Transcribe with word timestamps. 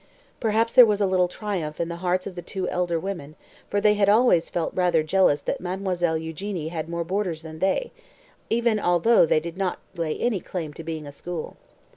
Perhaps 0.39 0.73
there 0.73 0.83
was 0.87 0.99
a 0.99 1.05
little 1.05 1.27
triumph 1.27 1.79
in 1.79 1.87
the 1.87 1.97
hearts 1.97 2.25
of 2.25 2.33
the 2.33 2.41
two 2.41 2.67
elder 2.69 2.99
women, 2.99 3.35
for 3.69 3.79
they 3.79 3.93
had 3.93 4.09
always 4.09 4.49
felt 4.49 4.73
rather 4.73 5.03
jealous 5.03 5.43
that 5.43 5.61
Mademoiselle 5.61 6.17
Eugénie 6.17 6.69
had 6.71 6.89
more 6.89 7.03
boarders 7.03 7.43
than 7.43 7.59
they, 7.59 7.91
even 8.49 8.79
although 8.79 9.27
they 9.27 9.39
did 9.39 9.57
not 9.57 9.77
lay 9.95 10.17
any 10.17 10.39
claim 10.39 10.73
to 10.73 10.83
being 10.83 11.05
a 11.05 11.11
school. 11.11 11.55